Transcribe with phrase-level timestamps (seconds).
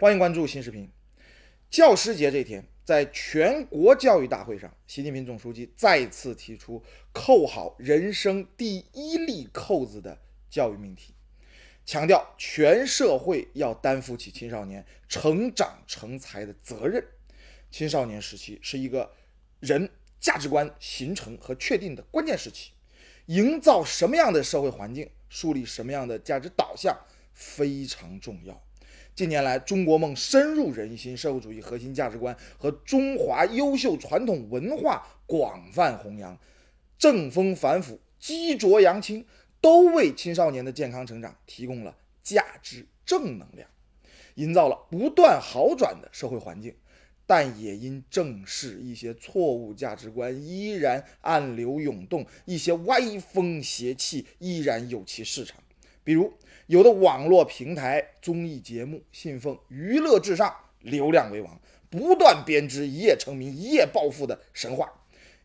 [0.00, 0.90] 欢迎关注新视频。
[1.68, 11.12] 教师节这天，在全国教育大会上，习近平总书记再次提出扣好人生第一粒扣子的教育命题，
[11.84, 17.04] 强调全社会要担负起青少年成长成才的责任。
[17.70, 19.12] 青少年时期是一个
[19.58, 22.70] 人价值观形成和确定的关键时期，
[23.26, 26.98] 营造什么样的社会环境，树立什么样的价值导向
[27.34, 28.62] 非常重要。
[29.20, 36.38] 近年来，中国梦深入人心，社会主义核心价值观和中华优秀传统文化广泛弘扬，
[36.98, 39.26] 正风反腐，激浊扬清，
[39.60, 43.68] 都为青少年的健康成长提供了价值正能量，
[44.36, 46.74] 营造了不断好转的社会环境。
[47.26, 55.62] 但也因正视一些错误价值观依然暗流涌动，一些歪风邪气依然有其市场，
[56.04, 56.32] 比如。
[56.66, 64.86] 有的网络平台综艺节目信奉娱乐至上、流量为王，不断编织一夜成名、一夜暴富的神话；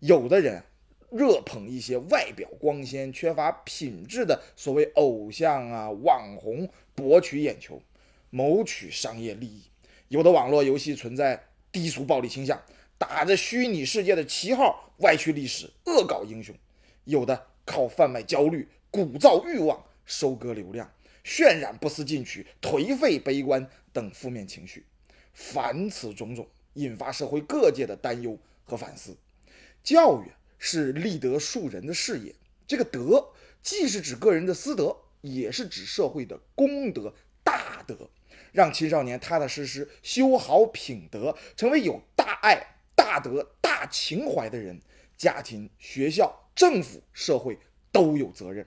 [0.00, 0.62] 有的人
[1.10, 7.80] 热捧一些外表光鲜、缺乏品质的所谓偶像啊、网红，博取眼球，
[8.28, 9.62] 谋取商业利益；
[10.08, 12.60] 有的网络游戏存在低俗暴力倾向，
[12.98, 16.54] 打着虚拟世界的旗号歪曲历史、恶搞英雄；
[17.04, 20.92] 有的靠贩卖焦虑、鼓噪欲望收割流量。
[21.24, 24.84] 渲染不思进取、颓废、悲观等负面情绪，
[25.32, 29.16] 凡此种种，引发社会各界的担忧和反思。
[29.82, 32.34] 教育是立德树人的事业，
[32.66, 38.10] 这个德既是指个人的私德，也是指社会的公德大德。
[38.52, 44.78] 让青少年踏踏实实修好品德，成为有大爱、大德、大情怀的人，
[45.16, 47.58] 家庭、学校、政府、社会
[47.90, 48.66] 都有责任。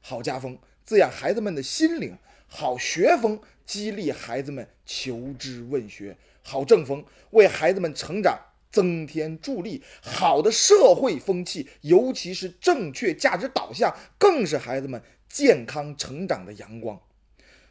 [0.00, 0.56] 好家风。
[0.86, 2.16] 滋养孩子们的心灵，
[2.46, 8.38] 好学风激励孩子们求知问学，好正风为孩子们成长
[8.70, 17.00] 增添助力，好的社会风气，尤其是正确价值导向，更是孩子们健康成长的阳光。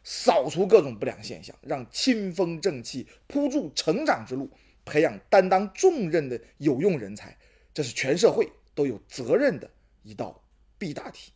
[0.03, 4.49] 扫除各种不良现象，让清风正气铺筑成长之路，
[4.83, 7.37] 培养担当重任的有用人才，
[7.73, 9.71] 这是全社会都有责任的
[10.03, 10.43] 一道
[10.77, 11.31] 必答题。